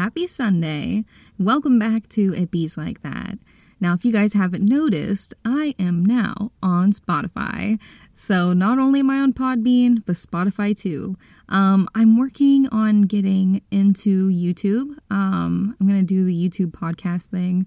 [0.00, 1.04] happy Sunday.
[1.38, 3.38] Welcome back to It Bees Like That.
[3.80, 7.78] Now, if you guys haven't noticed, I am now on Spotify.
[8.14, 11.18] So, not only am I on Podbean, but Spotify too.
[11.50, 14.96] Um, I'm working on getting into YouTube.
[15.10, 17.66] Um, I'm going to do the YouTube podcast thing.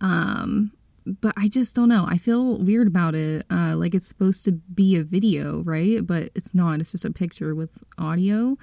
[0.00, 0.72] Um,
[1.20, 2.04] but I just don't know.
[2.08, 3.46] I feel weird about it.
[3.48, 6.04] Uh, like it's supposed to be a video, right?
[6.04, 6.80] But it's not.
[6.80, 8.58] It's just a picture with audio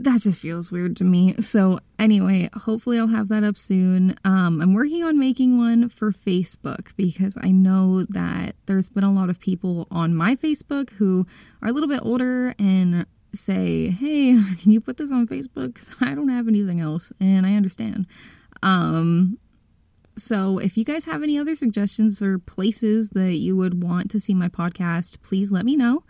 [0.00, 1.34] that just feels weird to me.
[1.40, 4.16] So, anyway, hopefully I'll have that up soon.
[4.24, 9.12] Um, I'm working on making one for Facebook because I know that there's been a
[9.12, 11.26] lot of people on my Facebook who
[11.62, 15.74] are a little bit older and say, Hey, can you put this on Facebook?
[15.74, 18.06] Because I don't have anything else, and I understand.
[18.62, 19.38] Um,
[20.16, 24.20] so, if you guys have any other suggestions or places that you would want to
[24.20, 26.04] see my podcast, please let me know.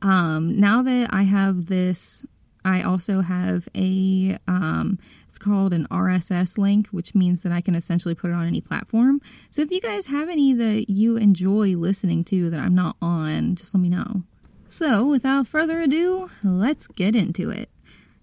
[0.00, 2.24] Um, now that I have this
[2.64, 4.98] I also have a, um,
[5.28, 8.60] it's called an RSS link, which means that I can essentially put it on any
[8.60, 9.20] platform.
[9.50, 13.56] So if you guys have any that you enjoy listening to that I'm not on,
[13.56, 14.22] just let me know.
[14.66, 17.68] So without further ado, let's get into it.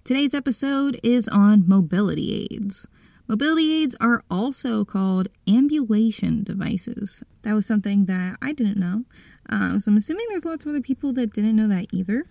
[0.03, 2.87] Today's episode is on mobility aids.
[3.27, 7.23] Mobility aids are also called ambulation devices.
[7.43, 9.05] That was something that I didn't know.
[9.49, 12.25] Uh, so I'm assuming there's lots of other people that didn't know that either.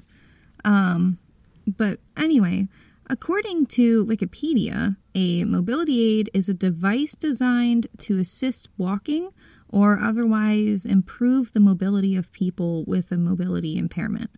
[0.64, 1.18] Um,
[1.66, 2.68] but anyway,
[3.08, 9.30] according to Wikipedia, a mobility aid is a device designed to assist walking
[9.68, 14.30] or otherwise improve the mobility of people with a mobility impairment.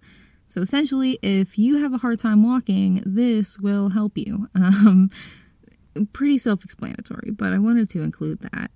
[0.46, 4.48] So essentially, if you have a hard time walking, this will help you.
[5.94, 8.70] Um, pretty self explanatory, but I wanted to include that.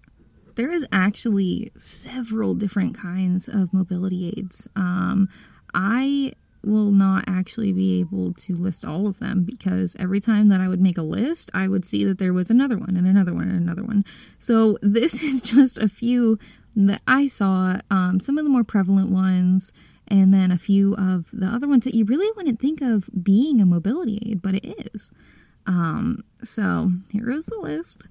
[0.55, 4.69] There is actually several different kinds of mobility aids.
[4.77, 5.29] Um,
[5.75, 6.33] I
[6.67, 10.69] will not actually be able to list all of them because every time that I
[10.69, 13.49] would make a list, I would see that there was another one and another one
[13.49, 14.05] and another one.
[14.39, 16.39] So this is just a few
[16.75, 19.73] that I saw, um, some of the more prevalent ones,
[20.09, 23.61] and then a few of the other ones that you really wouldn't think of being
[23.61, 25.11] a mobility aid, but it is.
[25.67, 28.05] Um, so here is the list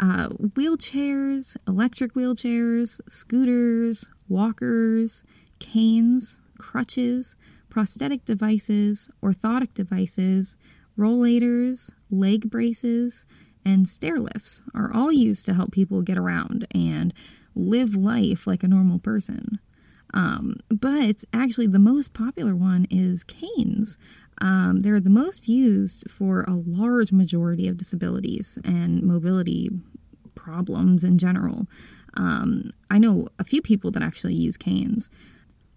[0.00, 5.22] uh, wheelchairs, electric wheelchairs, scooters, walkers,
[5.58, 7.34] canes, crutches,
[7.72, 10.56] prosthetic devices, orthotic devices,
[10.98, 13.24] rollators, leg braces,
[13.64, 17.14] and stair lifts are all used to help people get around and
[17.54, 19.58] live life like a normal person.
[20.12, 23.96] Um, but actually, the most popular one is canes.
[24.42, 29.70] Um, they're the most used for a large majority of disabilities and mobility
[30.34, 31.66] problems in general.
[32.18, 35.08] Um, I know a few people that actually use canes.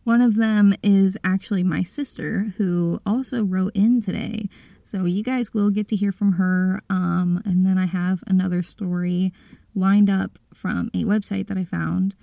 [0.06, 4.48] One of them is actually my sister, who also wrote in today.
[4.84, 6.80] So you guys will get to hear from her.
[6.92, 9.34] Um, and then I have another story
[9.74, 12.16] lined up from a website that I found.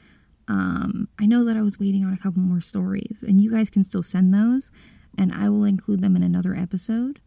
[0.47, 3.69] Um, I know that I was waiting on a couple more stories, and you guys
[3.69, 4.71] can still send those,
[5.19, 7.21] and I will include them in another episode.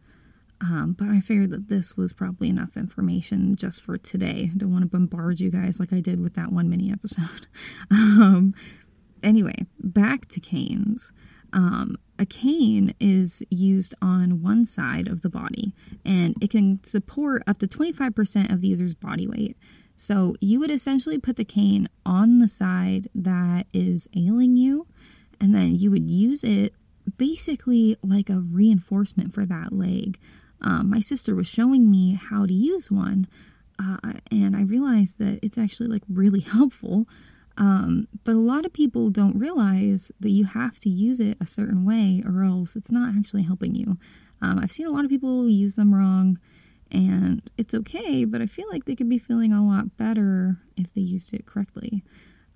[0.62, 4.50] Um, but I figured that this was probably enough information just for today.
[4.56, 7.46] Don't want to bombard you guys like I did with that one mini episode.
[9.26, 11.12] anyway, back to canes.
[11.52, 17.42] Um, a cane is used on one side of the body and it can support
[17.46, 19.56] up to 25% of the user's body weight.
[19.96, 24.86] So you would essentially put the cane on the side that is ailing you,
[25.40, 26.74] and then you would use it
[27.16, 30.18] basically like a reinforcement for that leg.
[30.60, 33.26] Um, my sister was showing me how to use one,
[33.78, 33.96] uh,
[34.30, 37.08] and I realized that it's actually like really helpful.
[37.58, 41.46] Um, but a lot of people don't realize that you have to use it a
[41.46, 43.96] certain way or else it's not actually helping you.
[44.42, 46.38] Um, I've seen a lot of people use them wrong
[46.90, 50.92] and it's okay, but I feel like they could be feeling a lot better if
[50.94, 52.04] they used it correctly.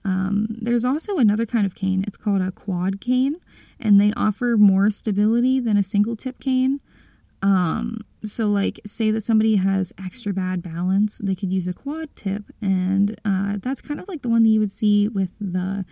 [0.04, 2.04] Um, there's also another kind of cane.
[2.06, 3.36] It's called a quad cane,
[3.78, 6.80] and they offer more stability than a single tip cane.
[7.42, 12.14] Um, so like say that somebody has extra bad balance, they could use a quad
[12.16, 15.84] tip, and uh, that's kind of like the one that you would see with the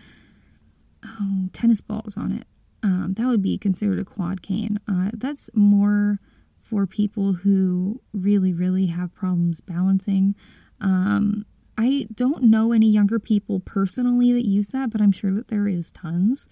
[1.05, 2.47] oh, tennis balls on it.
[2.83, 4.79] Um, that would be considered a quad cane.
[4.89, 6.21] Uh, that's more
[6.63, 10.35] for people who really, really have problems balancing.
[10.81, 11.45] Um,
[11.77, 15.67] I don't know any younger people personally that use that, but I'm sure that there
[15.67, 16.49] is tons.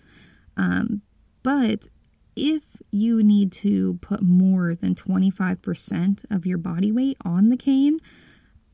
[0.56, 1.02] Um,
[1.42, 1.88] but
[2.34, 2.62] if
[2.96, 8.00] you need to put more than 25% of your body weight on the cane,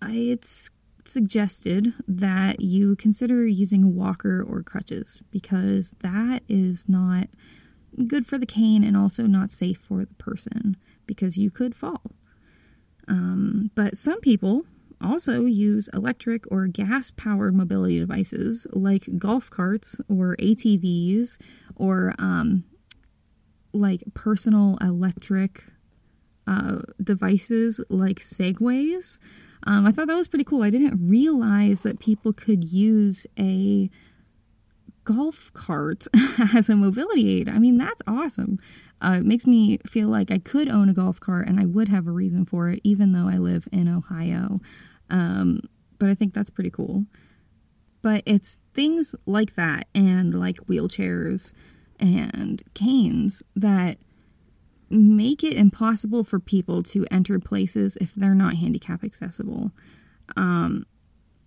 [0.03, 0.71] it's
[1.05, 7.29] suggested that you consider using a walker or crutches because that is not
[8.07, 10.77] good for the cane and also not safe for the person
[11.07, 12.13] because you could fall.
[13.09, 14.65] Um, but some people
[15.03, 21.39] also use electric or gas powered mobility devices like golf carts or ATVs
[21.75, 22.65] or um,
[23.73, 25.65] like personal electric
[26.47, 29.19] uh, devices like Segways.
[29.65, 30.63] Um, I thought that was pretty cool.
[30.63, 33.91] I didn't realize that people could use a
[35.05, 36.07] golf cart
[36.55, 37.49] as a mobility aid.
[37.49, 38.59] I mean, that's awesome.
[39.01, 41.89] Uh, it makes me feel like I could own a golf cart and I would
[41.89, 44.61] have a reason for it, even though I live in Ohio.
[45.11, 45.61] Um,
[45.99, 47.05] but I think that's pretty cool.
[48.01, 51.53] But it's things like that and like wheelchairs
[52.01, 53.99] and canes that
[54.91, 59.71] make it impossible for people to enter places if they're not handicap accessible.
[60.37, 60.87] Um,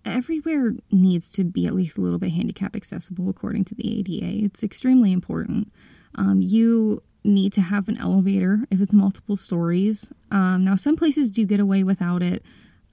[0.04, 4.44] everywhere needs to be at least a little bit handicap accessible according to the ADA.
[4.44, 5.72] It's extremely important.
[6.16, 10.10] Um, you need to have an elevator if it's multiple stories.
[10.30, 12.42] Um, now, some places do get away without it.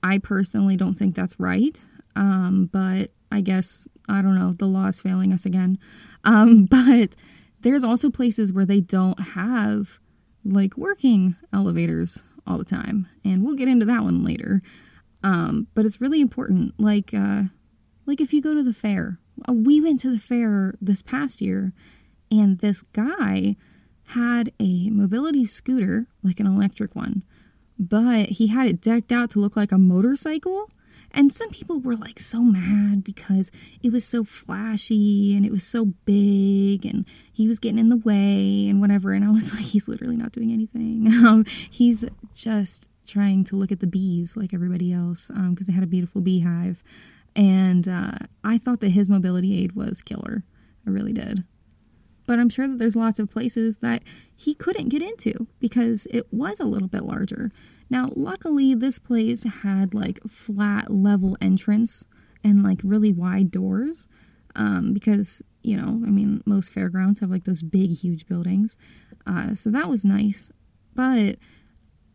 [0.01, 1.79] I personally don't think that's right,
[2.15, 5.77] um, but I guess, I don't know, the law is failing us again.
[6.23, 7.15] Um, but
[7.63, 9.99] there's also places where they don't have
[10.45, 14.61] like working elevators all the time, and we'll get into that one later.
[15.23, 16.73] Um, but it's really important.
[16.77, 17.43] Like, uh,
[18.05, 21.41] like if you go to the fair, uh, we went to the fair this past
[21.41, 21.73] year,
[22.29, 23.55] and this guy
[24.07, 27.23] had a mobility scooter, like an electric one,
[27.79, 30.69] but he had it decked out to look like a motorcycle.
[31.13, 33.51] And some people were like so mad because
[33.83, 37.97] it was so flashy and it was so big and he was getting in the
[37.97, 39.11] way and whatever.
[39.11, 41.11] And I was like, he's literally not doing anything.
[41.23, 45.71] Um, he's just trying to look at the bees like everybody else because um, they
[45.71, 46.83] had a beautiful beehive.
[47.35, 50.43] And uh, I thought that his mobility aid was killer.
[50.85, 51.45] I really did.
[52.25, 54.03] But I'm sure that there's lots of places that
[54.35, 57.51] he couldn't get into because it was a little bit larger.
[57.93, 62.03] Now, luckily, this place had like flat level entrance
[62.43, 64.07] and like really wide doors
[64.55, 68.77] um, because, you know, I mean, most fairgrounds have like those big, huge buildings.
[69.27, 70.49] Uh, so that was nice.
[70.95, 71.37] But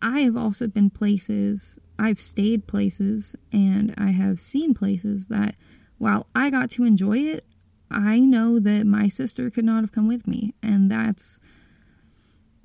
[0.02, 5.54] I have also been places, I've stayed places, and I have seen places that
[5.98, 7.44] while I got to enjoy it,
[7.88, 11.38] I know that my sister could not have come with me, and that's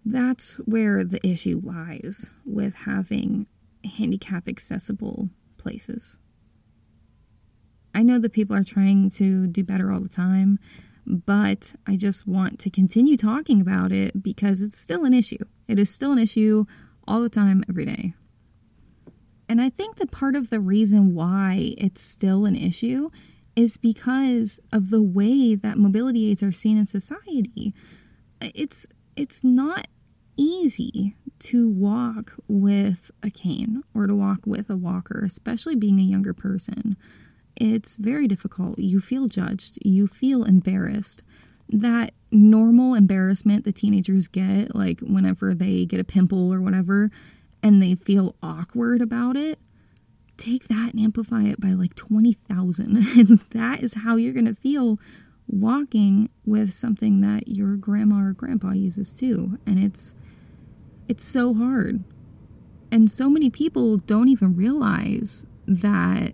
[0.05, 3.47] that's where the issue lies with having
[3.85, 6.17] handicap accessible places.
[7.95, 10.59] I know that people are trying to do better all the time,
[11.05, 15.43] but I just want to continue talking about it because it's still an issue.
[15.67, 16.65] It is still an issue
[17.07, 18.13] all the time, every day.
[19.47, 23.09] And I think that part of the reason why it's still an issue
[23.55, 27.73] is because of the way that mobility aids are seen in society.
[28.41, 29.87] It's it's not
[30.37, 36.03] easy to walk with a cane or to walk with a walker, especially being a
[36.03, 36.95] younger person.
[37.55, 38.79] It's very difficult.
[38.79, 41.21] You feel judged, you feel embarrassed.
[41.69, 47.11] That normal embarrassment that teenagers get, like whenever they get a pimple or whatever,
[47.61, 49.59] and they feel awkward about it,
[50.37, 53.05] take that and amplify it by like 20,000.
[53.17, 54.99] And that is how you're going to feel
[55.47, 59.57] walking with something that your grandma or grandpa uses too.
[59.65, 60.15] And it's
[61.07, 62.03] it's so hard.
[62.91, 66.33] And so many people don't even realize that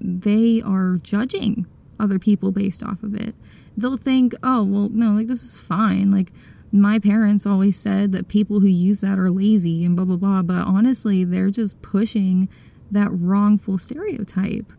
[0.00, 1.66] they are judging
[1.98, 3.34] other people based off of it.
[3.76, 6.10] They'll think, "Oh, well, no, like this is fine.
[6.10, 6.32] Like
[6.72, 10.42] my parents always said that people who use that are lazy and blah blah blah,
[10.42, 12.48] but honestly, they're just pushing
[12.90, 14.72] that wrongful stereotype.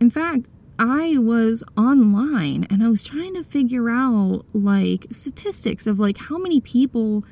[0.00, 0.46] In fact,
[0.78, 6.38] I was online and I was trying to figure out like statistics of like how
[6.38, 7.24] many people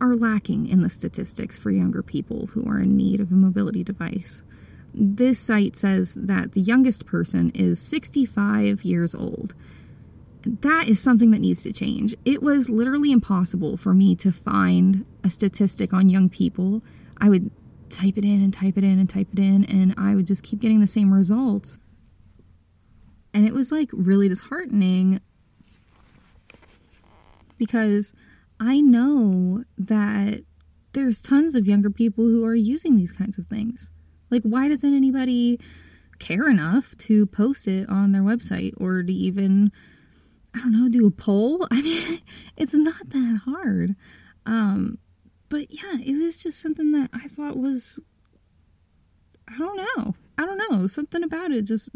[0.00, 3.84] are lacking in the statistics for younger people who are in need of a mobility
[3.84, 4.42] device.
[4.92, 9.54] This site says that the youngest person is 65 years old
[10.62, 12.14] that is something that needs to change.
[12.24, 16.82] It was literally impossible for me to find a statistic on young people.
[17.18, 17.50] I would
[17.90, 20.42] type it in and type it in and type it in, and I would just
[20.42, 21.78] keep getting the same results.
[23.32, 25.20] And it was like really disheartening
[27.58, 28.12] because
[28.60, 30.44] I know that
[30.92, 33.90] there's tons of younger people who are using these kinds of things.
[34.30, 35.60] Like, why doesn't anybody
[36.18, 39.72] care enough to post it on their website or to even,
[40.54, 41.66] I don't know, do a poll?
[41.70, 42.22] I mean,
[42.56, 43.96] it's not that hard.
[44.46, 44.98] Um,
[45.48, 47.98] but yeah, it was just something that I thought was,
[49.48, 50.14] I don't know.
[50.38, 50.86] I don't know.
[50.86, 51.90] Something about it just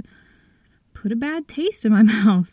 [0.94, 2.50] put a bad taste in my mouth.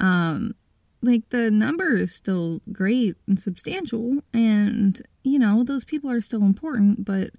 [0.00, 0.54] Um,
[1.02, 6.42] like the number is still great and substantial, and you know, those people are still
[6.42, 7.30] important, but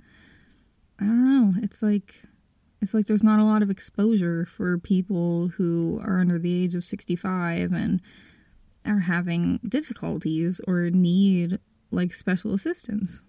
[1.00, 1.62] I don't know.
[1.62, 2.22] It's like
[2.82, 6.76] it's like there's not a lot of exposure for people who are under the age
[6.76, 8.02] of 65 and
[8.86, 11.60] are having difficulties or need
[11.92, 13.22] like special assistance.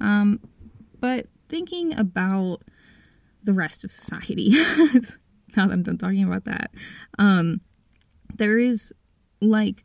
[0.00, 0.40] Um,
[0.98, 2.62] but thinking about
[3.44, 4.50] the rest of society,
[5.56, 6.70] now that I'm done talking about that,
[7.18, 7.60] um,
[8.34, 8.94] there is
[9.42, 9.84] like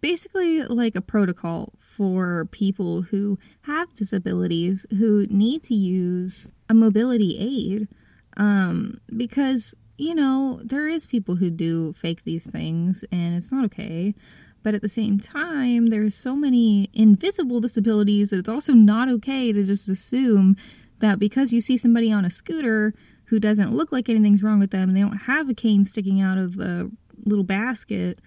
[0.00, 7.38] basically like a protocol for people who have disabilities who need to use a mobility
[7.38, 7.88] aid
[8.36, 13.64] um, because you know there is people who do fake these things and it's not
[13.64, 14.14] okay
[14.62, 19.52] but at the same time there's so many invisible disabilities that it's also not okay
[19.52, 20.56] to just assume
[21.00, 22.94] that because you see somebody on a scooter
[23.26, 26.20] who doesn't look like anything's wrong with them and they don't have a cane sticking
[26.20, 26.90] out of the
[27.24, 28.18] little basket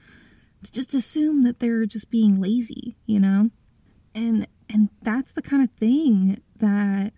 [0.63, 3.49] to just assume that they're just being lazy, you know?
[4.13, 7.13] And and that's the kind of thing that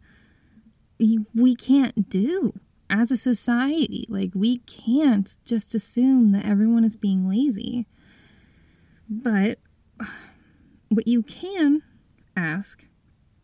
[1.00, 2.53] we can't do
[2.89, 4.05] as a society.
[4.09, 7.88] Like we can't just assume that everyone is being lazy.
[9.09, 9.59] But
[10.89, 11.81] what you can
[12.35, 12.85] ask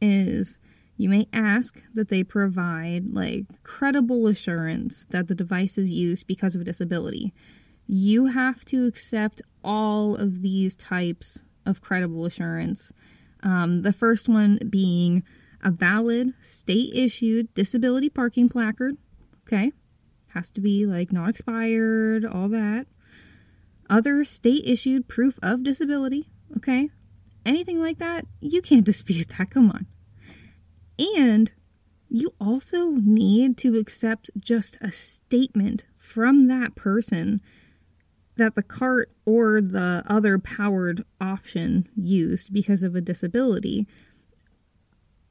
[0.01, 0.59] is
[0.97, 6.55] you may ask that they provide like credible assurance that the device is used because
[6.55, 7.33] of a disability
[7.91, 12.93] you have to accept all of these types of credible assurance.
[13.41, 15.23] Um, the first one being
[15.63, 18.97] a valid state issued disability parking placard.
[19.47, 19.71] Okay.
[20.27, 22.85] Has to be like not expired, all that.
[23.89, 26.29] Other state issued proof of disability.
[26.57, 26.89] Okay.
[27.45, 29.49] Anything like that, you can't dispute that.
[29.49, 29.87] Come on.
[30.99, 31.51] And
[32.09, 37.41] you also need to accept just a statement from that person
[38.35, 43.87] that the cart or the other powered option used because of a disability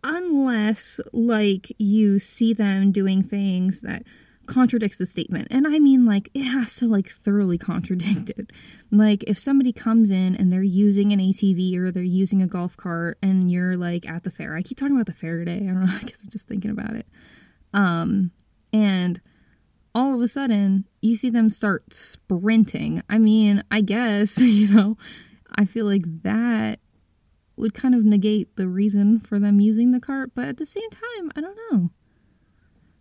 [0.05, 4.03] unless like you see them doing things that
[4.47, 5.47] contradicts the statement.
[5.51, 8.51] And i mean like it has to like thoroughly contradict it.
[8.91, 12.77] Like if somebody comes in and they're using an atv or they're using a golf
[12.77, 15.67] cart and you're like at the fair i keep talking about the fair today i
[15.67, 17.07] don't know i guess i'm just thinking about it.
[17.75, 18.31] Um
[18.73, 19.21] and
[19.95, 23.03] all of a sudden you see them start sprinting.
[23.09, 24.97] I mean, I guess, you know,
[25.55, 26.81] I feel like that
[27.59, 30.89] would kind of negate the reason for them using the cart, but at the same
[30.91, 31.91] time, I don't know.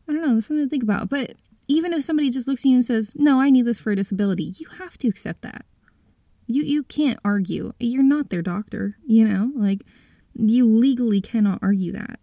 [0.08, 1.10] I don't know, there's something to think about.
[1.10, 1.34] But
[1.68, 3.96] even if somebody just looks at you and says, "No, I need this for a
[3.96, 5.66] disability," you have to accept that.
[6.48, 7.74] You you can't argue.
[7.80, 9.52] You're not their doctor, you know?
[9.54, 9.84] Like
[10.34, 12.20] you legally cannot argue that.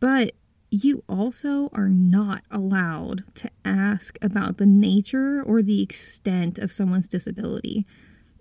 [0.00, 0.32] But
[0.70, 7.08] you also are not allowed to ask about the nature or the extent of someone's
[7.08, 7.86] disability.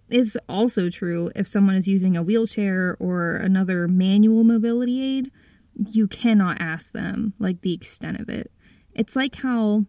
[0.09, 5.31] Is also true if someone is using a wheelchair or another manual mobility aid,
[5.75, 8.51] you cannot ask them like the extent of it.
[8.95, 9.85] It's like how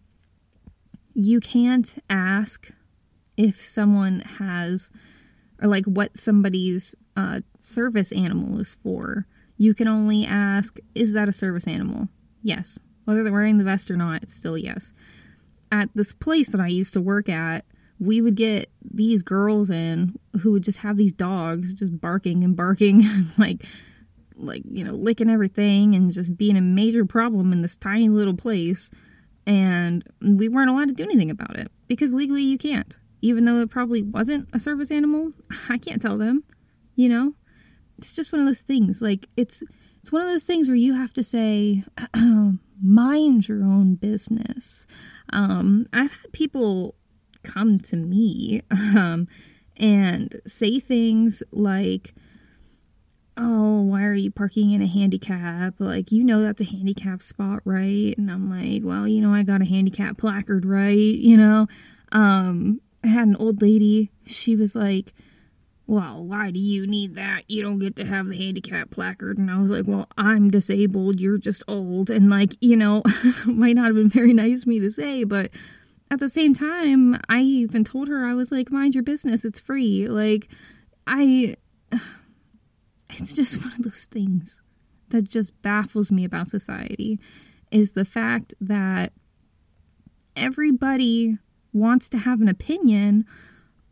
[1.15, 2.71] you can't ask
[3.37, 4.91] if someone has
[5.63, 9.27] or like what somebody's uh, service animal is for.
[9.57, 12.09] You can only ask, is that a service animal?
[12.43, 12.79] Yes.
[13.05, 14.95] Whether they're wearing the vest or not, it's still yes.
[15.73, 17.65] At this place that I used to work at,
[18.01, 22.57] we would get these girls in who would just have these dogs just barking and
[22.57, 23.05] barking
[23.39, 23.65] like
[24.37, 28.37] like you know licking everything and just being a major problem in this tiny little
[28.37, 28.91] place.
[29.47, 32.97] And we weren't allowed to do anything about it because legally you can't.
[33.23, 35.31] Even though it probably wasn't a service animal
[35.69, 36.43] i can't tell them
[37.01, 37.33] you know?
[37.99, 39.01] It's just one of those things.
[39.03, 39.63] Like it's
[40.01, 41.83] it's one of those things where you have to say,
[42.83, 44.87] mind your own business.
[45.33, 46.95] Um, I've had people
[47.43, 49.29] come to me um,
[49.77, 52.15] and say things like,
[53.37, 55.75] oh, why are you parking in a handicap?
[55.79, 58.15] Like, you know that's a handicap spot, right?
[58.19, 60.97] And I'm like, well, you know, I got a handicap placard, right?
[60.97, 61.67] You know,
[62.13, 65.15] um, I had an old lady, she was like,
[65.87, 67.43] well, why do you need that?
[67.49, 69.39] You don't get to have the handicap placard.
[69.39, 71.19] And I was like, well, I'm disabled.
[71.19, 72.11] You're just old.
[72.11, 73.03] And, like, you know,
[73.47, 75.51] might not have been very nice of me to say, but
[76.11, 79.45] at the same time, I even told her, I was like, mind your business.
[79.45, 80.09] It's free.
[80.09, 80.49] Like,
[81.07, 81.57] I
[83.11, 84.61] it's just one of those things
[85.11, 87.19] that just baffles me about society
[87.71, 89.13] is the fact that
[90.37, 91.39] everybody
[91.73, 93.25] wants to have an opinion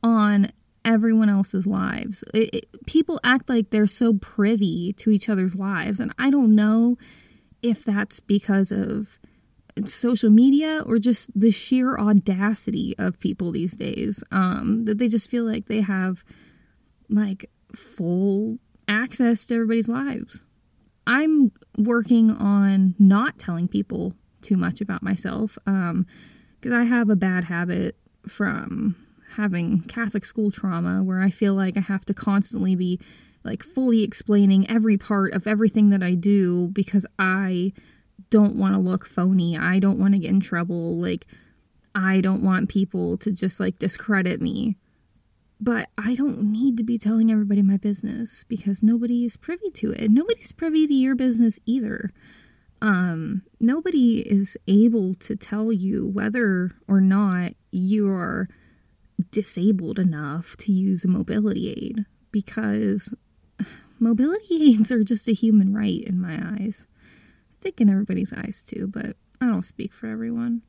[0.02, 0.50] on
[0.84, 2.25] everyone else's lives.
[2.34, 6.54] It, it, people act like they're so privy to each other's lives, and I don't
[6.54, 6.96] know
[7.62, 9.18] if that's because of
[9.87, 15.28] social media or just the sheer audacity of people these days um, that they just
[15.28, 16.25] feel like they have
[17.08, 20.44] like full access to everybody's lives.
[21.06, 26.06] I'm working on not telling people too much about myself because um,
[26.73, 28.94] I have a bad habit from
[29.37, 33.00] having Catholic school trauma where I feel like I have to constantly be
[33.44, 37.73] like fully explaining every part of everything that I do because I
[38.30, 39.56] don't want to look phony.
[39.56, 40.97] I don't want to get in trouble.
[40.97, 41.26] Like,
[41.94, 44.76] I don't want people to just like discredit me.
[45.61, 49.90] But I don't need to be telling everybody my business because nobody is privy to
[49.92, 50.11] it.
[50.11, 52.12] Nobody's privy to your business either.
[52.80, 58.49] Um, nobody is able to tell you whether or not you are
[59.32, 63.12] disabled enough to use a mobility aid because
[63.99, 66.87] mobility aids are just a human right in my eyes.
[67.61, 70.62] Think in everybody's eyes too, but I don't speak for everyone.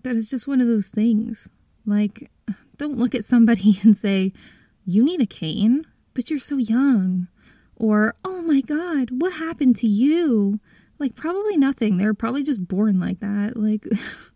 [0.00, 1.48] But it's just one of those things.
[1.86, 2.30] Like,
[2.76, 4.32] don't look at somebody and say,
[4.84, 5.84] You need a cane,
[6.14, 7.28] but you're so young.
[7.76, 10.60] Or, Oh my God, what happened to you?
[10.98, 11.96] Like, probably nothing.
[11.96, 13.56] They're probably just born like that.
[13.56, 13.86] Like,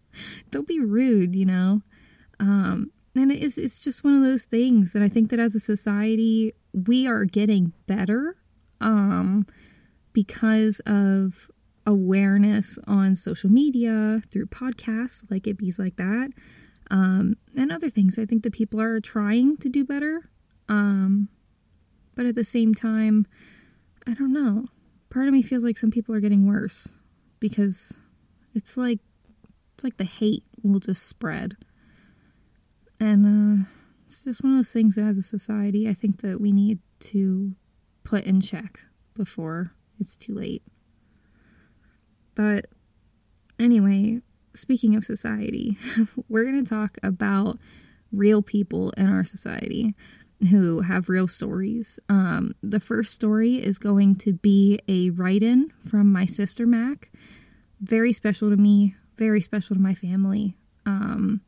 [0.51, 1.83] don't be rude, you know?
[2.39, 5.55] Um, and it is, it's just one of those things that I think that as
[5.55, 8.37] a society, we are getting better
[8.81, 9.47] um,
[10.13, 11.51] because of
[11.87, 16.31] awareness on social media, through podcasts like It Bees Like That,
[16.91, 18.19] um, and other things.
[18.19, 20.31] I think that people are trying to do better.
[20.69, 21.29] Um,
[22.15, 23.27] but at the same time,
[24.07, 24.67] I don't know.
[25.11, 26.89] Part of me feels like some people are getting worse
[27.41, 27.95] because
[28.55, 29.01] it's like
[29.75, 31.57] it's like the hate will just spread.
[33.01, 33.65] And uh,
[34.07, 36.79] it's just one of those things that as a society, I think that we need
[37.01, 37.55] to
[38.05, 38.81] put in check
[39.15, 40.63] before it's too late.
[42.35, 42.67] But
[43.59, 44.21] anyway,
[44.55, 45.79] speaking of society,
[46.29, 47.59] we're going to talk about
[48.13, 49.95] real people in our society
[50.51, 51.99] who have real stories.
[52.09, 57.11] Um, the first story is going to be a write in from my sister Mac.
[57.81, 60.57] Very special to me, very special to my family.
[60.85, 61.43] Um,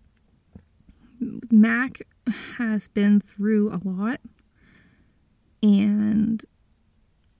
[1.50, 2.02] Mac
[2.58, 4.20] has been through a lot,
[5.62, 6.44] and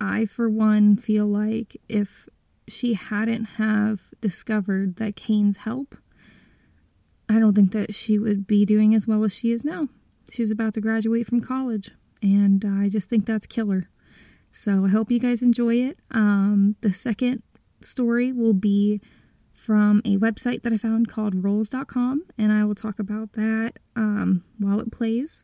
[0.01, 2.29] I, for one, feel like if
[2.69, 5.97] she hadn't have discovered that canes help,
[7.29, 9.89] I don't think that she would be doing as well as she is now.
[10.31, 11.91] She's about to graduate from college,
[12.23, 13.89] and I just think that's killer.
[14.51, 15.99] So I hope you guys enjoy it.
[16.11, 17.43] Um, the second
[17.81, 19.01] story will be
[19.53, 24.45] from a website that I found called rollz.com, and I will talk about that um,
[24.59, 25.43] while it plays.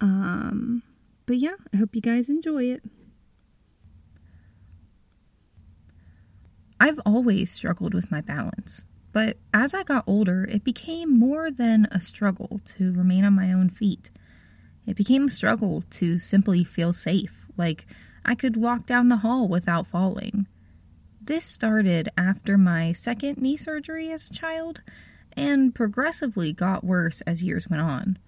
[0.00, 0.82] Um,
[1.26, 2.82] but yeah, I hope you guys enjoy it.
[6.82, 11.86] I've always struggled with my balance, but as I got older, it became more than
[11.90, 14.10] a struggle to remain on my own feet.
[14.86, 17.84] It became a struggle to simply feel safe, like
[18.24, 20.46] I could walk down the hall without falling.
[21.20, 24.80] This started after my second knee surgery as a child
[25.34, 28.18] and progressively got worse as years went on.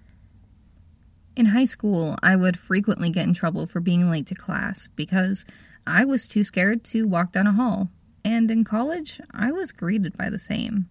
[1.35, 5.47] In high school, I would frequently get in trouble for being late to class because
[5.87, 7.89] I was too scared to walk down a hall
[8.25, 10.89] and in college, I was greeted by the same.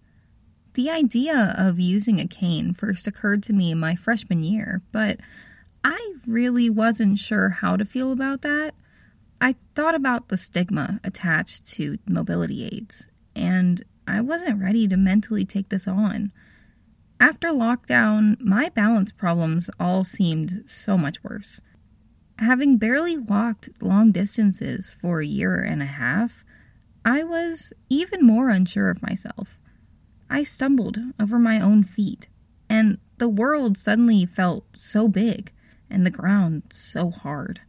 [0.74, 5.20] The idea of using a cane first occurred to me my freshman year, but
[5.84, 8.74] I really wasn't sure how to feel about that.
[9.42, 15.46] I thought about the stigma attached to mobility aids, and I wasn't ready to mentally
[15.46, 16.32] take this on.
[17.20, 21.62] After lockdown, my balance problems all seemed so much worse.
[22.40, 26.44] Having barely walked long distances for a year and a half,
[27.04, 29.58] I was even more unsure of myself.
[30.30, 32.28] I stumbled over my own feet,
[32.70, 35.52] and the world suddenly felt so big
[35.90, 37.62] and the ground so hard.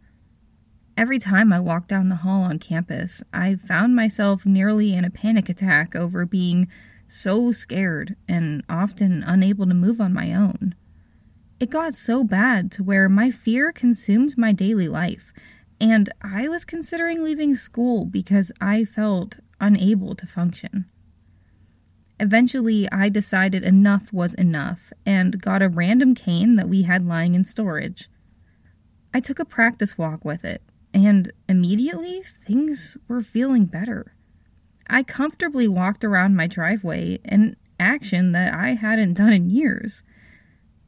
[0.96, 5.10] Every time I walked down the hall on campus, I found myself nearly in a
[5.10, 6.68] panic attack over being
[7.08, 10.74] so scared and often unable to move on my own.
[11.58, 15.32] It got so bad to where my fear consumed my daily life
[15.82, 20.84] and I was considering leaving school because I felt unable to function.
[22.20, 27.34] Eventually, I decided enough was enough and got a random cane that we had lying
[27.34, 28.08] in storage.
[29.12, 30.62] I took a practice walk with it,
[30.94, 34.14] and immediately things were feeling better.
[34.86, 40.04] I comfortably walked around my driveway, an action that I hadn't done in years.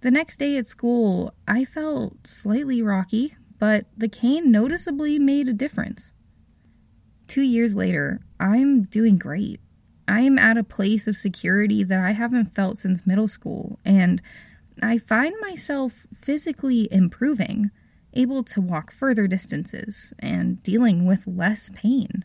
[0.02, 5.52] The next day at school, I felt slightly rocky, but the cane noticeably made a
[5.52, 6.12] difference.
[7.26, 9.60] Two years later, I'm doing great.
[10.06, 14.20] I'm at a place of security that I haven't felt since middle school, and
[14.82, 17.70] I find myself physically improving,
[18.12, 22.24] able to walk further distances, and dealing with less pain.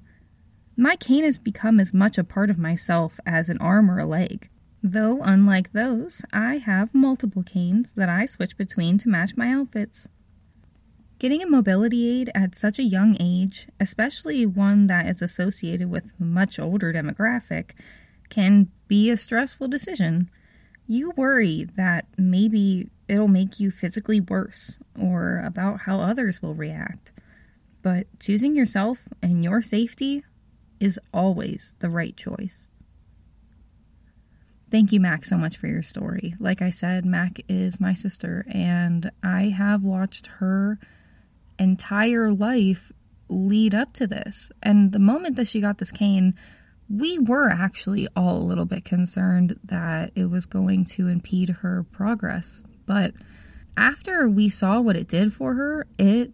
[0.76, 4.06] My cane has become as much a part of myself as an arm or a
[4.06, 4.50] leg.
[4.82, 10.08] Though, unlike those, I have multiple canes that I switch between to match my outfits.
[11.20, 16.06] Getting a mobility aid at such a young age, especially one that is associated with
[16.18, 17.72] much older demographic,
[18.30, 20.30] can be a stressful decision.
[20.88, 27.12] You worry that maybe it'll make you physically worse or about how others will react.
[27.82, 30.24] But choosing yourself and your safety
[30.80, 32.70] is always the right choice.
[34.72, 36.36] Thank you, Mac, so much for your story.
[36.40, 40.80] Like I said, Mac is my sister, and I have watched her
[41.60, 42.92] entire life
[43.28, 44.52] lead up to this.
[44.64, 46.36] And the moment that she got this cane,
[46.90, 51.86] we were actually all a little bit concerned that it was going to impede her
[51.92, 52.64] progress.
[52.86, 53.14] But
[53.78, 56.34] after we saw what it did for her, it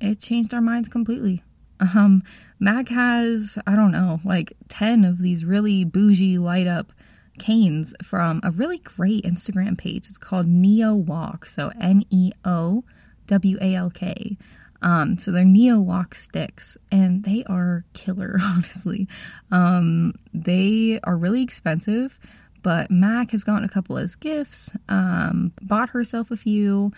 [0.00, 1.42] it changed our minds completely.
[1.80, 2.22] Um,
[2.58, 6.92] Mac has, I don't know, like 10 of these really bougie light up
[7.38, 10.06] canes from a really great Instagram page.
[10.06, 11.46] It's called Neo Walk.
[11.46, 12.84] So N E O
[13.26, 14.36] W A L K.
[14.82, 18.36] Um, so they're Neo Walk sticks, and they are killer.
[18.42, 19.08] Honestly,
[19.50, 22.18] um, they are really expensive,
[22.62, 24.70] but Mac has gotten a couple as gifts.
[24.88, 26.92] Um, bought herself a few.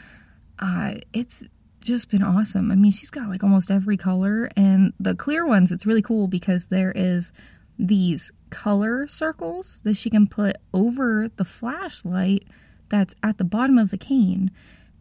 [0.59, 1.45] Uh, it's
[1.81, 2.73] just been awesome.
[2.73, 5.71] I mean, she's got like almost every color, and the clear ones.
[5.71, 7.33] It's really cool because there is
[7.79, 12.45] these color circles that she can put over the flashlight
[12.89, 14.51] that's at the bottom of the cane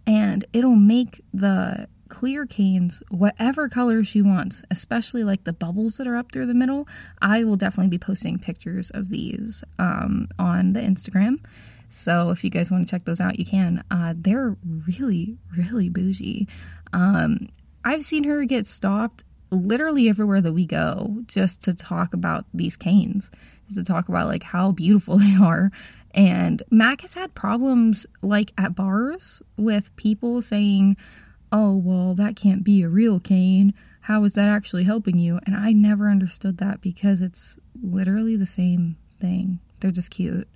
[0.07, 6.07] and it'll make the clear canes whatever color she wants, especially like the bubbles that
[6.07, 6.87] are up through the middle.
[7.21, 11.39] I will definitely be posting pictures of these um, on the Instagram.
[11.89, 13.83] So if you guys want to check those out, you can.
[13.89, 14.55] Uh, they're
[14.87, 16.47] really, really bougie.
[16.93, 17.49] Um,
[17.83, 22.75] I've seen her get stopped literally everywhere that we go just to talk about these
[22.75, 23.29] canes,
[23.65, 25.71] just to talk about like how beautiful they are.
[26.15, 30.95] And Mac has had problems like at bars with people saying,
[31.51, 33.73] oh, well, that can't be a real cane.
[33.99, 35.39] How is that actually helping you?
[35.45, 39.59] And I never understood that because it's literally the same thing.
[39.79, 40.47] They're just cute.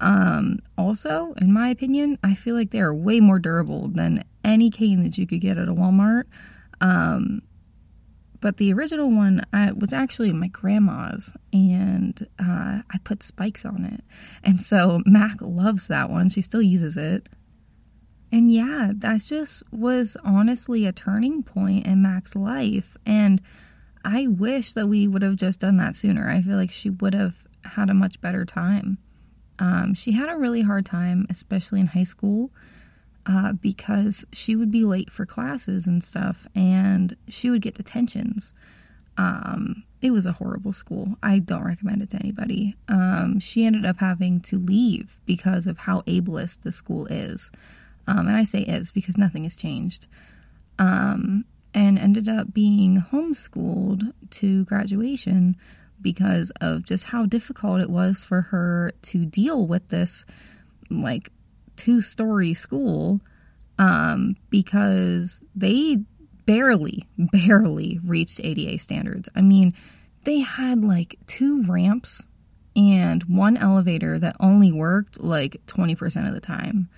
[0.00, 4.68] Um, also, in my opinion, I feel like they are way more durable than any
[4.68, 6.24] cane that you could get at a Walmart.
[6.80, 7.40] Um,
[8.42, 13.84] but the original one I, was actually my grandma's, and uh, I put spikes on
[13.84, 14.04] it.
[14.42, 16.28] And so Mac loves that one.
[16.28, 17.28] She still uses it.
[18.32, 22.96] And yeah, that just was honestly a turning point in Mac's life.
[23.06, 23.40] And
[24.04, 26.28] I wish that we would have just done that sooner.
[26.28, 28.98] I feel like she would have had a much better time.
[29.60, 32.50] Um, she had a really hard time, especially in high school
[33.26, 38.52] uh, because she would be late for classes and stuff, and she would get detentions.
[39.16, 41.16] Um, it was a horrible school.
[41.22, 42.74] I don't recommend it to anybody.
[42.88, 47.50] Um, she ended up having to leave because of how ableist the school is.
[48.08, 50.08] Um, and I say is because nothing has changed.
[50.78, 55.56] Um, and ended up being homeschooled to graduation
[56.00, 60.26] because of just how difficult it was for her to deal with this
[60.90, 61.30] like
[61.76, 63.20] two story school
[63.78, 65.98] um, because they
[66.46, 69.28] barely, barely reached ADA standards.
[69.34, 69.74] I mean,
[70.24, 72.22] they had like two ramps
[72.74, 76.88] and one elevator that only worked like 20% of the time.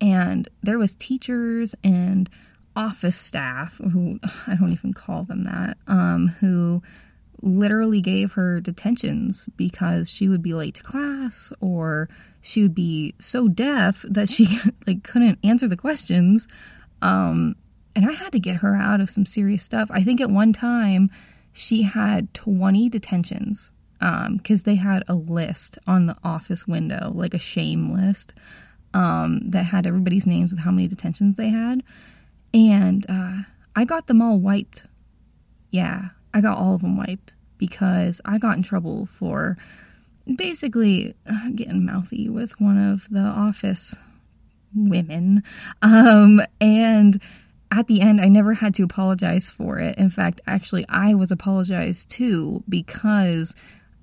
[0.00, 2.28] And there was teachers and
[2.74, 6.82] office staff who I don't even call them that, um, who
[7.42, 12.08] literally gave her detentions because she would be late to class or
[12.40, 16.48] she would be so deaf that she like couldn't answer the questions
[17.02, 17.54] um
[17.94, 19.90] and I had to get her out of some serious stuff.
[19.90, 21.10] I think at one time
[21.52, 27.34] she had 20 detentions um cuz they had a list on the office window, like
[27.34, 28.34] a shame list
[28.94, 31.82] um that had everybody's names with how many detentions they had.
[32.52, 33.42] And uh
[33.76, 34.84] I got them all wiped.
[35.70, 39.56] Yeah, I got all of them wiped because I got in trouble for
[40.36, 43.94] basically uh, getting mouthy with one of the office
[44.74, 45.42] women.
[45.82, 47.20] Um, and
[47.70, 49.98] at the end, I never had to apologize for it.
[49.98, 53.54] In fact, actually, I was apologized to because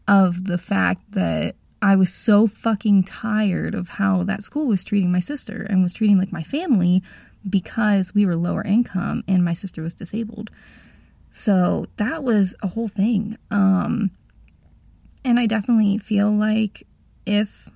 [0.07, 5.11] of the fact that I was so fucking tired of how that school was treating
[5.11, 7.03] my sister and was treating like my family
[7.47, 10.49] because we were lower income and my sister was disabled.
[11.37, 13.37] So that was a whole thing.
[13.51, 14.11] Um,
[15.25, 16.87] and I definitely feel like
[17.25, 17.67] if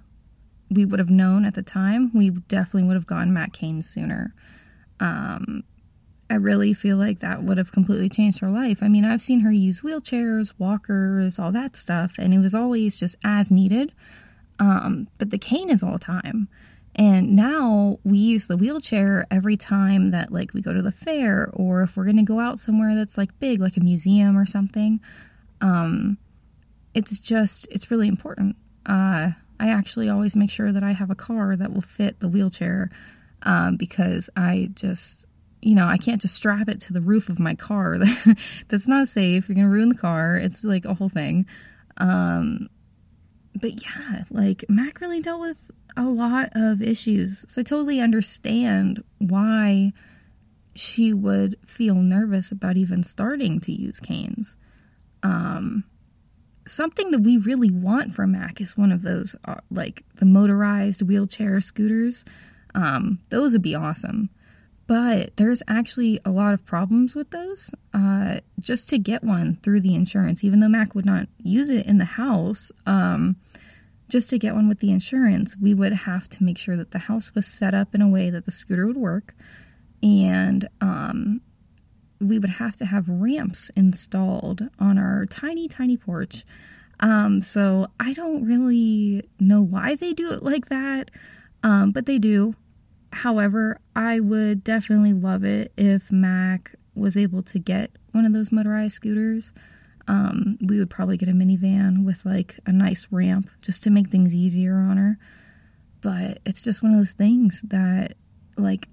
[0.72, 4.34] we would have known at the time, we definitely would have gotten Matt Kane sooner.
[5.02, 5.66] Um,
[6.30, 8.82] I really feel like that would have completely changed her life.
[8.82, 12.96] I mean, I've seen her use wheelchairs, walkers, all that stuff, and it was always
[12.96, 13.92] just as needed.
[14.60, 16.48] Um, but the cane is all time.
[16.96, 21.50] And now we use the wheelchair every time that like we go to the fair
[21.54, 24.46] or if we're going to go out somewhere that's like big like a museum or
[24.46, 25.00] something.
[25.62, 26.18] Um
[26.94, 28.56] it's just it's really important.
[28.86, 32.30] Uh I actually always make sure that I have a car that will fit the
[32.30, 32.90] wheelchair
[33.44, 35.26] um, because I just
[35.62, 37.98] you know, I can't just strap it to the roof of my car.
[38.70, 39.50] That's not safe.
[39.50, 40.38] You're going to ruin the car.
[40.38, 41.46] It's like a whole thing.
[41.98, 42.70] Um,
[43.56, 45.58] but yeah, like Mac really dealt with
[45.98, 47.46] a lot of issues.
[47.48, 49.94] So I totally understand why
[50.76, 54.56] she would feel nervous about even starting to use canes.
[55.24, 55.84] Um,
[56.66, 61.02] something that we really want for Mac is one of those, uh, like the motorized
[61.02, 62.24] wheelchair scooters.
[62.76, 64.30] Um, those would be awesome
[64.90, 67.70] but there's actually a lot of problems with those.
[67.94, 71.86] Uh, just to get one through the insurance, even though Mac would not use it
[71.86, 73.36] in the house, um,
[74.10, 77.00] just to get one with the insurance, we would have to make sure that the
[77.00, 79.36] house was set up in a way that the scooter would work,
[80.04, 81.42] and um,
[82.20, 86.44] we would have to have ramps installed on our tiny, tiny porch.
[87.00, 91.12] Um, so I don't really know why they do it like that,
[91.64, 92.56] um, but they do.
[93.14, 98.52] However, I would definitely love it if Mac was able to get one of those
[98.52, 99.54] motorized scooters.
[100.08, 104.10] Um, we would probably get a minivan with like a nice ramp just to make
[104.10, 105.18] things easier on her.
[106.02, 108.16] But it's just one of those things that,
[108.58, 108.88] like,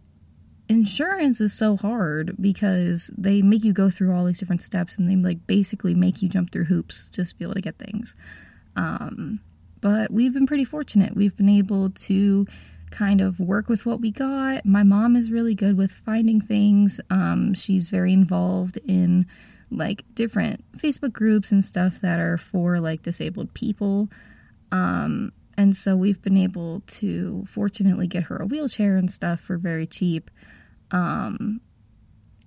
[0.69, 5.09] insurance is so hard because they make you go through all these different steps and
[5.09, 8.17] they like basically make you jump through hoops just to be able to get things.
[8.75, 9.41] Um,
[9.81, 11.15] but we've been pretty fortunate.
[11.15, 12.47] We've been able to
[12.91, 14.65] kind of work with what we got.
[14.65, 17.01] My mom is really good with finding things.
[17.11, 19.27] Um, she's very involved in
[19.71, 24.09] like different Facebook groups and stuff that are for like disabled people.
[24.73, 29.57] Um, and so we've been able to fortunately get her a wheelchair and stuff for
[29.57, 30.31] very cheap.
[30.91, 31.61] Um,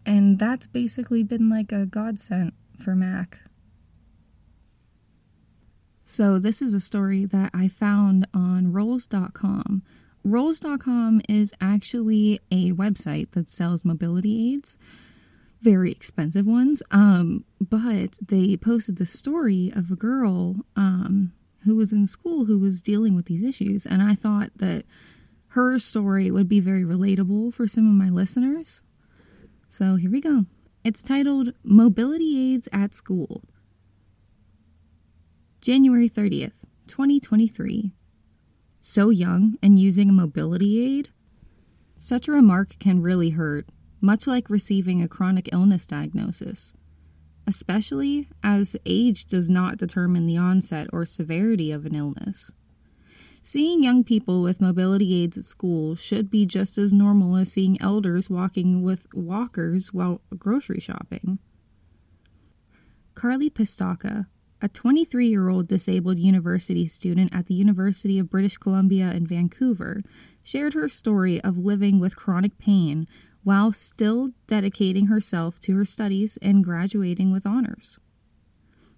[0.06, 3.40] and that's basically been like a godsend for Mac.
[6.06, 9.84] So, this is a story that I found on rollz.com.
[10.26, 14.80] Rollz.com is actually a website that sells mobility aids,
[15.62, 16.82] very expensive ones.
[16.92, 21.34] Um, but they posted the story of a girl um,
[21.66, 23.86] who was in school who was dealing with these issues.
[23.86, 24.86] And I thought that
[25.50, 28.82] her story would be very relatable for some of my listeners.
[29.70, 30.46] So here we go.
[30.84, 33.44] It's titled Mobility Aids at School.
[35.62, 36.54] January 30th,
[36.88, 37.92] 2023
[38.82, 41.10] so young and using a mobility aid?
[41.98, 43.68] Such a remark can really hurt,
[44.02, 46.74] much like receiving a chronic illness diagnosis,
[47.46, 52.52] especially as age does not determine the onset or severity of an illness.
[53.44, 57.82] Seeing young people with mobility aids at school should be just as normal as seeing
[57.82, 61.40] elders walking with walkers while grocery shopping.
[63.16, 64.28] Carly Pistaka,
[64.62, 70.04] a 23 year old disabled university student at the University of British Columbia in Vancouver,
[70.44, 73.08] shared her story of living with chronic pain
[73.44, 78.00] while still dedicating herself to her studies and graduating with honors.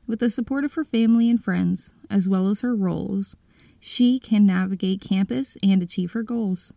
[0.08, 3.36] With the support of her family and friends, as well as her Rollz,
[3.80, 6.73] she can navigate campus and achieve her goals.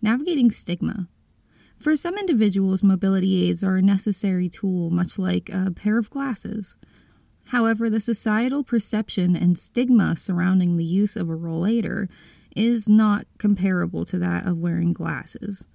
[0.00, 1.08] Navigating stigma.
[1.78, 6.76] For some individuals, mobility aids are a necessary tool, much like a pair of glasses.
[7.46, 12.08] However, the societal perception and stigma surrounding the use of a rollator
[12.54, 15.66] is not comparable to that of wearing glasses.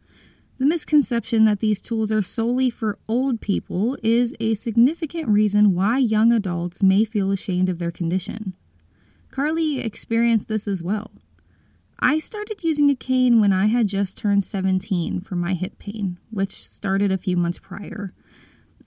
[0.57, 5.99] The misconception that these tools are solely for old people is a significant reason why
[5.99, 8.53] young adults may feel ashamed of their condition.
[9.29, 11.11] Carly experienced this as well.
[11.99, 16.17] I started using a cane when I had just turned 17 for my hip pain,
[16.31, 18.13] which started a few months prior.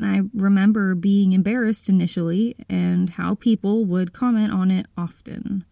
[0.01, 5.65] I remember being embarrassed initially and how people would comment on it often.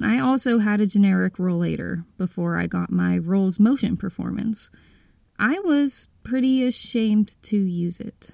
[0.00, 4.70] I also had a generic rollator before I got my Rollz Motion performance.
[5.38, 8.30] I was pretty ashamed to use it.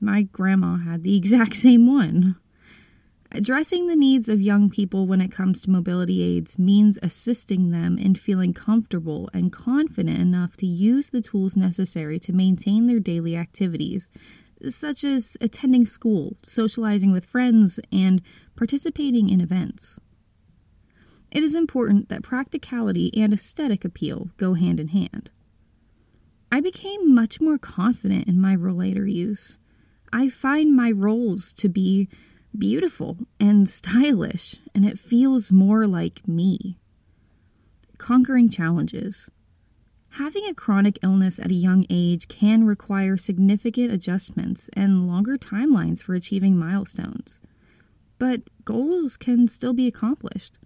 [0.00, 2.36] My grandma had the exact same one.
[3.32, 7.98] Addressing the needs of young people when it comes to mobility aids means assisting them
[7.98, 13.36] in feeling comfortable and confident enough to use the tools necessary to maintain their daily
[13.36, 14.08] activities,
[14.68, 18.22] such as attending school, socializing with friends, and
[18.54, 19.98] participating in events.
[21.32, 25.32] It is important that practicality and aesthetic appeal go hand in hand.
[26.56, 29.58] I became much more confident in my rollator use.
[30.10, 32.08] I find my Rollz to be
[32.56, 36.78] beautiful and stylish, and it feels more like me.
[37.98, 39.30] Conquering challenges.
[40.12, 46.00] Having a chronic illness at a young age can require significant adjustments and longer timelines
[46.02, 47.38] for achieving milestones.
[48.18, 50.58] But goals can still be accomplished.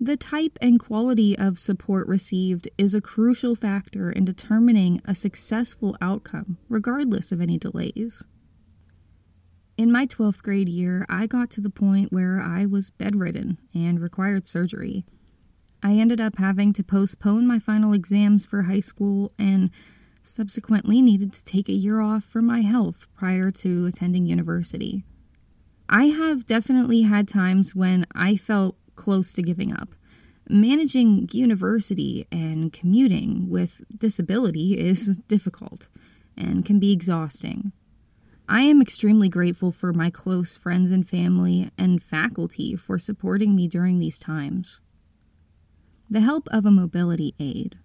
[0.00, 5.96] The type and quality of support received is a crucial factor in determining a successful
[6.00, 8.24] outcome, regardless of any delays.
[9.76, 14.00] In my 12th grade year, I got to the point where I was bedridden and
[14.00, 15.04] required surgery.
[15.82, 19.70] I ended up having to postpone my final exams for high school and
[20.22, 25.04] subsequently needed to take a year off for my health prior to attending university.
[25.88, 29.94] I have definitely had times when I felt close to giving up.
[30.50, 35.88] Managing university and commuting with disability is difficult
[36.36, 37.72] and can be exhausting.
[38.48, 43.68] I am extremely grateful for my close friends and family and faculty for supporting me
[43.68, 44.80] during these times.
[46.10, 47.76] The help of a mobility aid.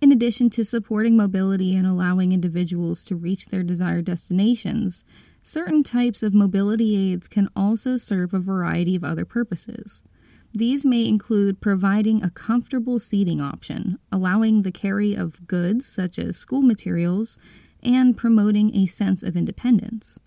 [0.00, 5.04] In addition to supporting mobility and allowing individuals to reach their desired destinations,
[5.42, 10.02] Certain types of mobility aids can also serve a variety of other purposes.
[10.54, 16.36] These may include providing a comfortable seating option, allowing the carry of goods such as
[16.36, 17.38] school materials,
[17.82, 20.18] and promoting a sense of independence.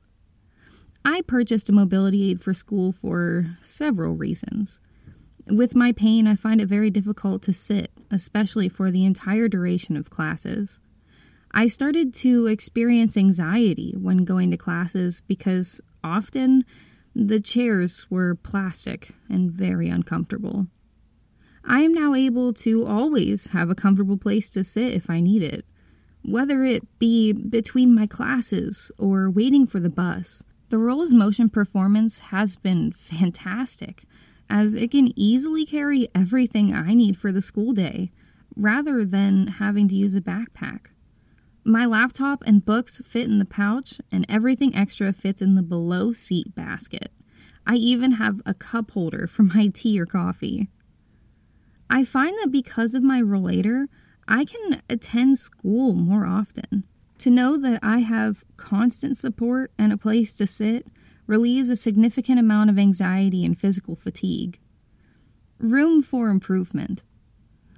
[1.05, 4.81] I purchased a mobility aid for school for several reasons.
[5.47, 9.95] With my pain, I find it very difficult to sit, especially for the entire duration
[9.95, 10.79] of classes.
[11.57, 16.65] I started to experience anxiety when going to classes because often
[17.15, 20.67] the chairs were plastic and very uncomfortable.
[21.63, 25.41] I am now able to always have a comfortable place to sit if I need
[25.41, 25.65] it,
[26.23, 30.43] whether it be between my classes or waiting for the bus.
[30.71, 34.03] The Rollz Motion performance has been fantastic,
[34.49, 38.11] as it can easily carry everything I need for the school day,
[38.57, 40.87] rather than having to use a backpack.
[41.67, 46.13] My laptop and books fit in the pouch, and everything extra fits in the below
[46.13, 47.11] seat basket.
[47.65, 50.69] I even have a cup holder for my tea or coffee.
[51.89, 53.87] I find that because of my rollator,
[54.27, 56.83] I can attend school more often.
[57.19, 60.85] To know that I have constant support and a place to sit
[61.25, 64.59] relieves a significant amount of anxiety and physical fatigue.
[65.57, 67.01] Room for improvement.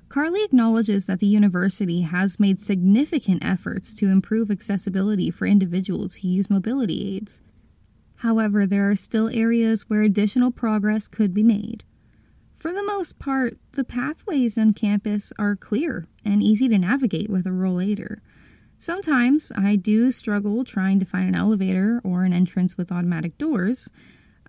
[0.10, 6.30] Carly acknowledges that the university has made significant efforts to improve accessibility for individuals who
[6.30, 7.42] use mobility aids.
[8.18, 11.84] However, there are still areas where additional progress could be made.
[12.58, 17.46] For the most part, the pathways on campus are clear and easy to navigate with
[17.46, 18.20] a rollator.
[18.78, 23.90] Sometimes I do struggle trying to find an elevator or an entrance with automatic doors,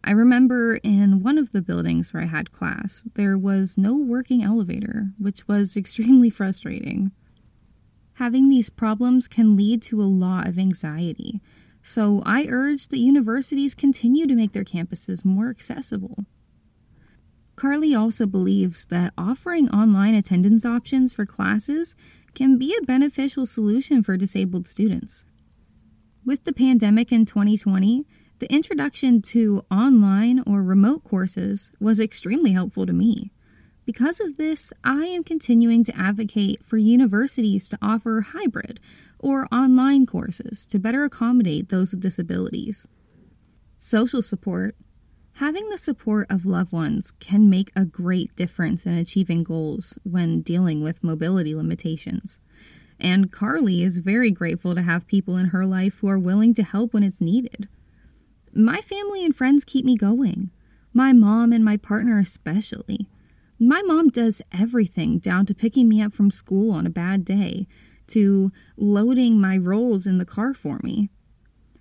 [0.04, 4.42] I remember in one of the buildings where I had class, there was no working
[4.42, 7.12] elevator, which was extremely frustrating.
[8.14, 11.40] Having these problems can lead to a lot of anxiety,
[11.82, 16.24] so I urge that universities continue to make their campuses more accessible.
[17.56, 21.96] Carly also believes that offering online attendance options for classes
[22.34, 25.24] can be a beneficial solution for disabled students.
[26.24, 28.06] With the pandemic in 2020,
[28.38, 33.32] the introduction to online or remote courses was extremely helpful to me.
[33.84, 38.80] Because of this, I am continuing to advocate for universities to offer hybrid
[39.18, 42.86] or online courses to better accommodate those with disabilities.
[43.78, 44.76] Social support.
[45.34, 50.42] Having the support of loved ones can make a great difference in achieving goals when
[50.42, 52.40] dealing with mobility limitations.
[53.00, 56.64] And Carly is very grateful to have people in her life who are willing to
[56.64, 57.68] help when it's needed.
[58.54, 60.50] My family and friends keep me going.
[60.92, 63.08] My mom and my partner, especially.
[63.58, 67.66] My mom does everything down to picking me up from school on a bad day
[68.08, 71.10] to loading my Rollz in the car for me.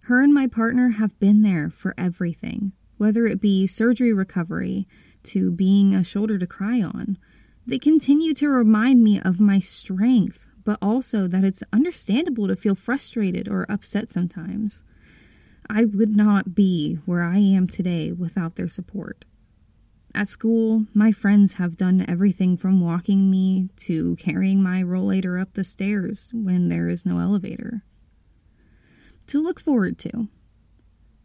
[0.02, 4.88] Her and my partner have been there for everything, whether it be surgery recovery
[5.24, 7.18] to being a shoulder to cry on.
[7.66, 12.76] They continue to remind me of my strength, but also that it's understandable to feel
[12.76, 14.84] frustrated or upset sometimes.
[15.70, 19.26] I would not be where I am today without their support.
[20.16, 25.54] At school, my friends have done everything from walking me to carrying my rollator up
[25.54, 27.84] the stairs when there is no elevator.
[29.28, 30.30] To look forward to.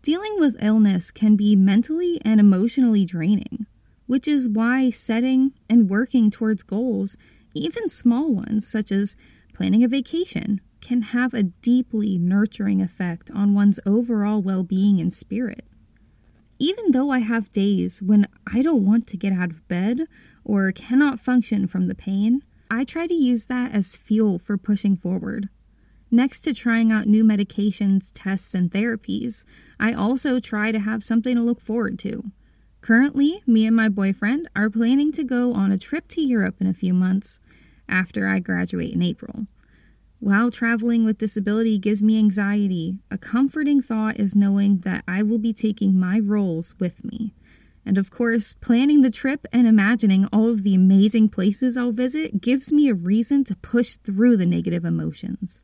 [0.02, 3.66] Dealing with illness can be mentally and emotionally draining,
[4.06, 7.16] which is why setting and working towards goals,
[7.54, 9.14] even small ones such as
[9.54, 15.12] planning a vacation, can have a deeply nurturing effect on one's overall well being and
[15.12, 15.64] spirit.
[16.58, 20.00] Even though I have days when I don't want to get out of bed
[20.44, 24.96] or cannot function from the pain, I try to use that as fuel for pushing
[24.96, 25.48] forward.
[26.10, 29.44] Next to trying out new medications, tests, and therapies,
[29.80, 32.24] I also try to have something to look forward to.
[32.82, 36.66] Currently, me and my boyfriend are planning to go on a trip to Europe in
[36.66, 37.40] a few months
[37.88, 39.46] after I graduate in April.
[40.22, 45.40] While traveling with disability gives me anxiety, a comforting thought is knowing that I will
[45.40, 47.34] be taking my Rollz with me.
[47.84, 52.40] And of course, planning the trip and imagining all of the amazing places I'll visit
[52.40, 55.60] gives me a reason to push through the negative emotions.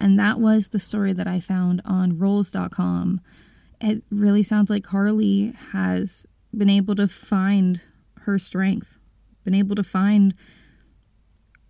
[0.00, 3.20] And that was the story that I found on rollz.com.
[3.82, 6.24] It really sounds like Carly has
[6.56, 7.82] been able to find
[8.20, 8.88] her strength,
[9.44, 10.32] been able to find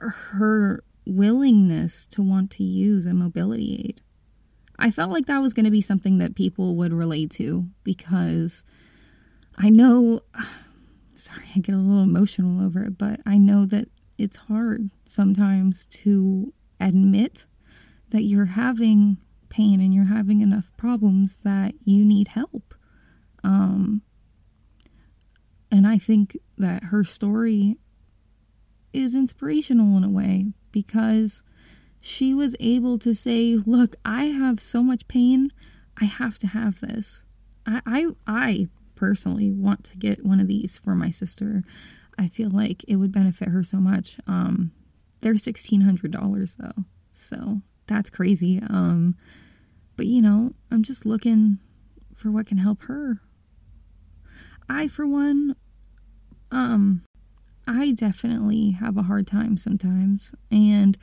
[0.09, 4.01] her willingness to want to use a mobility aid.
[4.79, 8.65] I felt like that was going to be something that people would relate to because
[9.57, 10.23] I know,
[11.17, 15.87] sorry, I get a little emotional over it, but I know that it's hard sometimes
[15.87, 17.45] to admit
[18.11, 22.75] that you're having pain and you're having enough problems that you need help.
[23.45, 24.03] Um,
[25.71, 27.77] and I think that her story
[28.93, 31.43] is inspirational in a way because
[32.01, 35.53] she was able to say, Look, I have so much pain,
[36.01, 37.25] I have to have this.
[37.67, 41.63] I, I, I personally want to get one of these for my sister.
[42.19, 44.19] I feel like it would benefit her so much.
[44.27, 44.73] Um,
[45.21, 46.85] they're $1,600 though.
[47.13, 48.61] So that's crazy.
[48.69, 49.17] Um,
[49.97, 51.59] but you know, I'm just looking
[52.15, 53.21] for what can help her.
[54.69, 55.57] I, for one,
[56.51, 57.03] um,
[57.71, 60.99] I definitely have a hard time sometimes, and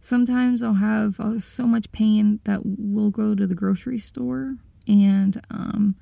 [0.00, 4.56] sometimes I'll have uh, so much pain that we'll go to the grocery store
[4.86, 5.96] and um,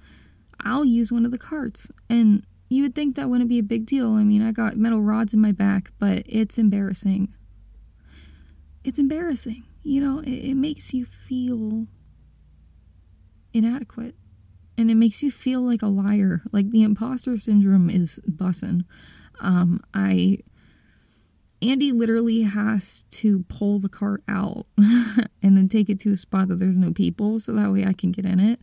[0.61, 1.91] I'll use one of the carts.
[2.09, 4.13] And you would think that wouldn't be a big deal.
[4.13, 7.35] I mean, I got metal rods in my back, but it's embarrassing.
[8.85, 11.87] It's embarrassing you know, it, it makes you feel
[13.53, 14.15] inadequate.
[14.77, 16.43] And it makes you feel like a liar.
[16.53, 18.85] Like the imposter syndrome is bussin'.
[19.41, 20.39] Um, I
[21.61, 26.49] Andy literally has to pull the cart out and then take it to a spot
[26.49, 28.61] that there's no people so that way I can get in it.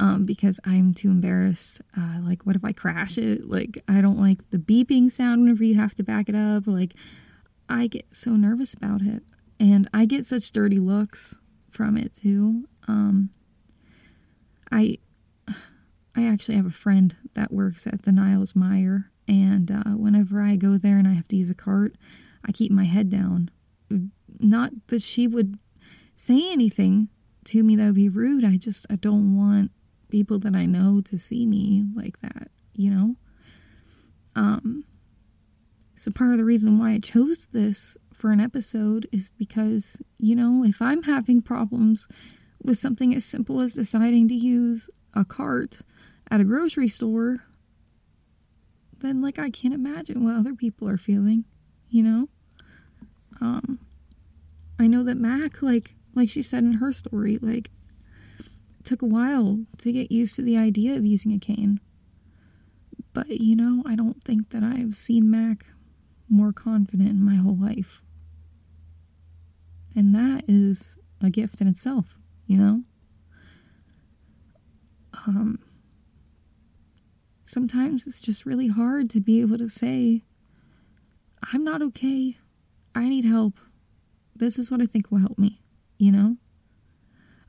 [0.00, 1.80] Um, because I'm too embarrassed.
[1.96, 3.48] Uh, like, what if I crash it?
[3.48, 6.68] Like, I don't like the beeping sound whenever you have to back it up.
[6.68, 6.94] Like,
[7.68, 9.24] I get so nervous about it
[9.60, 11.36] and I get such dirty looks
[11.70, 12.68] from it too.
[12.86, 13.30] Um,
[14.70, 14.98] I
[16.14, 20.56] I actually have a friend that works at the Niles Meijer, and uh, whenever I
[20.56, 21.96] go there and I have to use a cart,
[22.44, 23.50] I keep my head down.
[24.40, 25.58] Not that she would
[26.16, 27.08] say anything
[27.44, 28.44] to me that would be rude.
[28.44, 29.70] I just I don't want
[30.08, 33.16] people that I know to see me like that, you know.
[34.34, 34.84] Um.
[35.96, 40.36] So part of the reason why I chose this for an episode is because, you
[40.36, 42.06] know, if I'm having problems
[42.62, 45.78] with something as simple as deciding to use a cart
[46.30, 47.44] at a grocery store,
[49.00, 51.44] then like I can't imagine what other people are feeling,
[51.90, 52.28] you know?
[53.40, 53.78] Um
[54.78, 57.70] I know that Mac like like she said in her story, like
[58.84, 61.80] took a while to get used to the idea of using a cane.
[63.12, 65.66] But you know, I don't think that I've seen Mac
[66.28, 68.02] more confident in my whole life.
[69.96, 72.82] And that is a gift in itself, you know?
[75.26, 75.58] Um,
[77.48, 80.22] sometimes it's just really hard to be able to say,
[81.52, 82.38] I'm not okay.
[82.94, 83.58] I need help.
[84.36, 85.62] This is what I think will help me,
[85.98, 86.36] you know?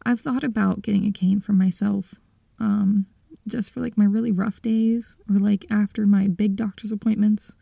[0.06, 2.16] I've thought about getting a cane for myself,
[2.60, 3.08] um,
[3.46, 7.56] just for like my really rough days or like after my big doctor's appointments.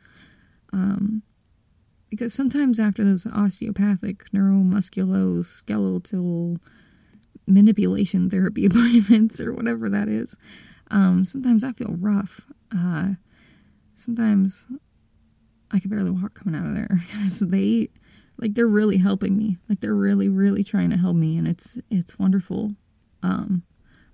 [0.72, 1.24] Um,
[2.10, 6.58] because sometimes after those osteopathic neuromusculoskeletal
[7.48, 10.38] manipulation therapy appointments or whatever that is,
[10.92, 12.42] um, sometimes I feel rough.
[12.76, 13.14] Uh,
[13.94, 14.68] sometimes
[15.72, 17.90] I could barely walk coming out of there because they
[18.40, 19.58] like they're really helping me.
[19.68, 22.74] Like they're really really trying to help me and it's it's wonderful.
[23.24, 23.64] Um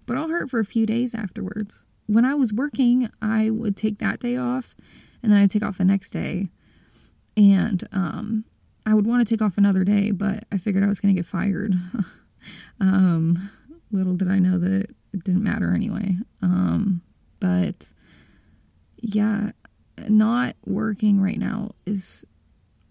[0.06, 1.84] but I'll hurt for a few days afterwards.
[2.08, 4.76] When I was working, I would take that day off
[5.22, 6.50] and then I'd take off the next day.
[7.38, 8.46] And um
[8.86, 11.22] I would want to take off another day, but I figured I was going to
[11.22, 11.74] get fired.
[12.80, 13.50] um
[13.94, 16.18] little did I know that it didn't matter anyway.
[16.42, 17.02] Um
[17.40, 17.92] but
[18.98, 19.52] yeah,
[20.08, 22.24] not working right now is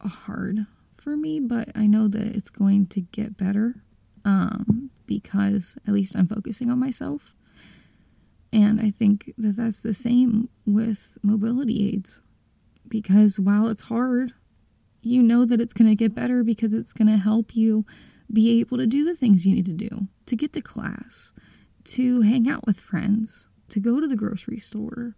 [0.00, 3.82] hard for me, but I know that it's going to get better
[4.24, 7.34] um, because at least I'm focusing on myself.
[8.52, 12.20] And I think that that's the same with mobility aids
[12.86, 14.32] because while it's hard,
[15.00, 17.86] you know that it's going to get better because it's going to help you
[18.32, 21.32] be able to do the things you need to do to get to class,
[21.84, 25.14] to hang out with friends, to go to the grocery store,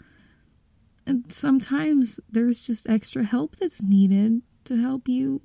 [1.07, 5.41] and sometimes there's just extra help that's needed to help you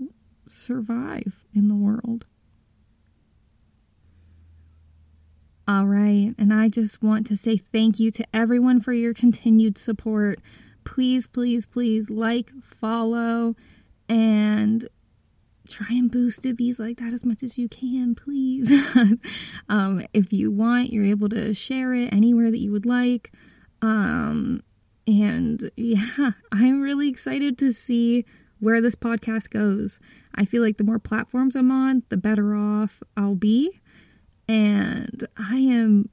[0.47, 2.25] survive in the world.
[5.67, 9.77] All right, and I just want to say thank you to everyone for your continued
[9.77, 10.39] support.
[10.83, 13.55] Please, please, please like, follow,
[14.07, 14.89] and
[15.69, 18.71] try and boost it bees like that as much as you can, please.
[19.69, 23.31] um, if you want, you're able to share it anywhere that you would like.
[23.81, 24.61] Um,
[25.07, 28.25] and yeah, I'm really excited to see
[28.59, 29.99] where this podcast goes.
[30.35, 33.79] I feel like the more platforms I'm on, the better off I'll be.
[34.47, 36.09] And I am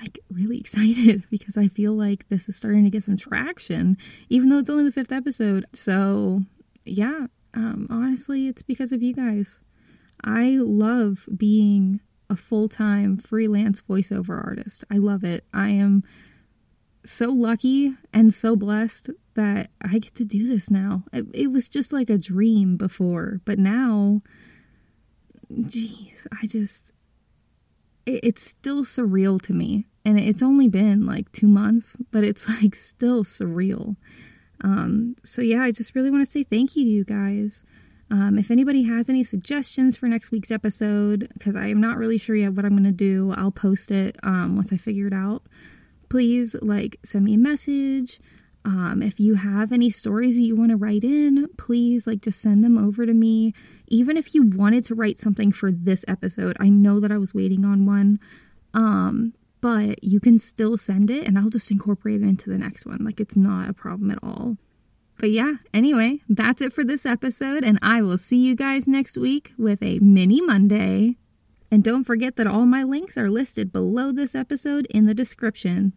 [0.00, 3.96] like really excited because I feel like this is starting to get some traction,
[4.28, 5.66] even though it's only the fifth episode.
[5.72, 6.42] So,
[6.84, 9.60] yeah, um, honestly, it's because of you guys.
[10.24, 14.84] I love being a full time freelance voiceover artist.
[14.90, 15.44] I love it.
[15.52, 16.04] I am
[17.04, 21.04] so lucky and so blessed that I get to do this now.
[21.12, 24.22] It, it was just like a dream before, but now,
[25.66, 26.92] geez, I just,
[28.04, 29.86] it, it's still surreal to me.
[30.04, 33.96] And it's only been like two months, but it's like still surreal.
[34.62, 37.62] Um, so yeah, I just really want to say thank you to you guys.
[38.10, 42.16] Um, if anybody has any suggestions for next week's episode, because I am not really
[42.16, 45.12] sure yet what I'm going to do, I'll post it um, once I figure it
[45.12, 45.42] out
[46.08, 48.20] please like send me a message.
[48.64, 52.40] Um, if you have any stories that you want to write in, please like just
[52.40, 53.54] send them over to me.
[53.86, 57.32] Even if you wanted to write something for this episode, I know that I was
[57.32, 58.18] waiting on one.
[58.74, 62.86] Um, but you can still send it and I'll just incorporate it into the next
[62.86, 63.04] one.
[63.04, 64.56] Like it's not a problem at all.
[65.18, 69.16] But yeah, anyway, that's it for this episode, and I will see you guys next
[69.16, 71.16] week with a mini Monday.
[71.72, 75.92] And don't forget that all my links are listed below this episode in the description.